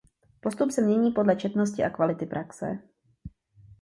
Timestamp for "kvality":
1.89-2.25